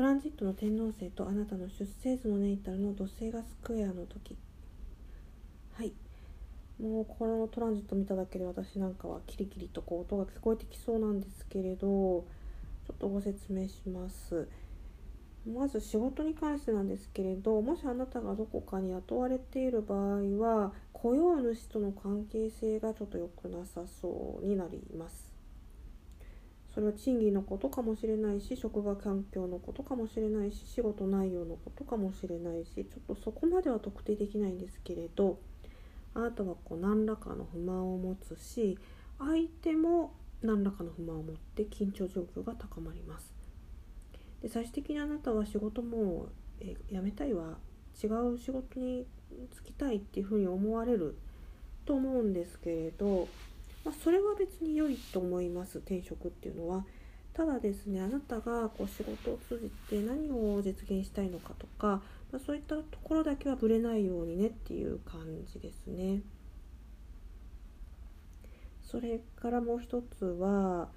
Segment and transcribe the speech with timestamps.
[0.00, 4.34] トランジットの天王星とあなたの出生図のネイタルの土星がスクエアの時。
[5.74, 5.92] はい。
[6.80, 12.24] もうこのトランジット見ただけで私なんかはキリキリとこう音が聞こえてきそうなんですけれどちょ
[12.94, 14.48] っとご説明します。
[15.46, 25.29] まず仕事に関してなんですけれどもしあなたがどこかに雇われている場合は雇用主との関係性がちょっと良くなさそうになります。
[26.74, 35.38] それは賃金のことかもしれないし職場環境のことかもしれないし仕事内容のことかもしれないしちょっとそこまでは特定できないんですけれど
[36.14, 38.78] あなたはこう何らかの不満を持つし
[39.18, 43.34] 相手も何らかの不満を持って緊張状況が高まります。
[44.40, 46.28] で最終的にあなたは仕事も
[46.60, 47.58] え辞めたいわ。
[48.02, 49.06] 違う仕事に
[49.54, 51.16] 就きたいっていうふうに思われる
[51.84, 53.28] と思うんですけれど、
[53.84, 56.84] まあ、それは別に良いと思います転職っていうのは。
[57.32, 66.20] ただですねあなたがこう仕事を通じて何を実現したいのかとか、まあ、そういったところだけはぶれないようにねっていう感じですね。
[68.90, 70.88] それからもう一つは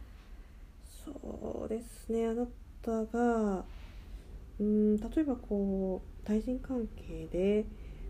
[1.06, 2.48] そうですねあな
[2.82, 3.64] たが
[4.60, 7.66] うん例えばこう対人関係で、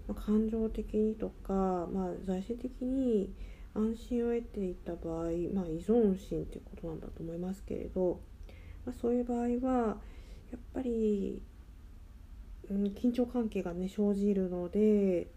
[0.07, 1.53] まあ、感情的にとか、
[1.93, 3.29] まあ、財政的に
[3.75, 8.19] 安心を得ていた場合、まあ、依存心っていうことなんだと思いますけれど、
[8.85, 9.97] まあ、そういう場合は
[10.51, 11.41] やっぱり、
[12.69, 15.27] うん、緊張関係がね生じるので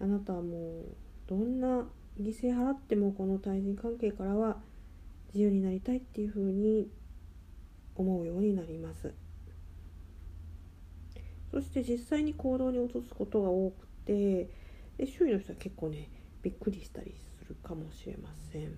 [0.00, 0.84] あなたはもう
[1.28, 1.84] どんな
[2.20, 4.58] 犠牲払ってもこの対人関係からは
[5.32, 6.88] 自由になりたいっていうふうに
[7.96, 9.12] 思うようになります。
[11.50, 14.48] そして実際に行動に移すことが多くて
[14.98, 16.08] で周囲の人は結構ね
[16.42, 18.76] びっくりしたりするかもしれません。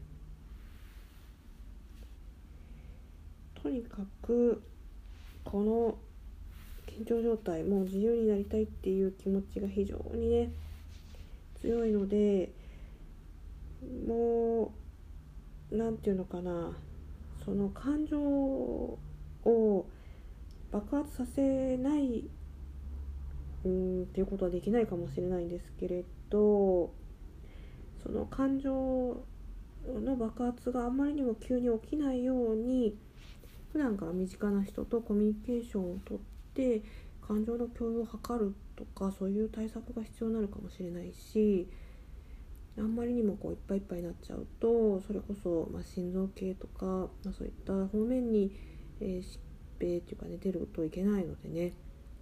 [3.62, 4.62] とにかく
[5.44, 5.98] この
[6.86, 10.50] 緊張状態もう自由になりたいっていう気持ちが非常にね
[11.60, 12.50] 強いので
[14.06, 14.72] も
[15.70, 16.76] う何て言うのかな
[17.44, 18.98] その感情を
[20.72, 22.24] 爆発させない
[23.64, 26.92] うんっていうことはできないかもしれないんですけれど
[28.02, 29.24] その感情
[29.86, 32.96] の爆発があまりにも急に起きないように
[33.72, 36.18] 普段から身近な人とコミュニケーションをとっ
[36.54, 36.82] て
[37.26, 41.68] 感情の共有を図るとかそういう対策が必要になるかもしれないし
[42.78, 48.50] あんまりにもこういっぱいいっぱいになっちゃうとそれこそ、ま、心臓系とか、まあ、そういった方面に、
[49.00, 49.38] え、疾
[49.78, 51.74] 病っていうかね出るといけないのでね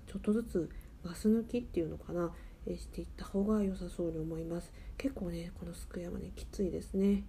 [0.09, 0.71] ちょっとずつ
[1.05, 2.33] ガス抜きっていうのかな、
[2.76, 4.72] していった方が良さそうに思います。
[4.98, 7.25] 結構ねこのスクエアはねきついですね。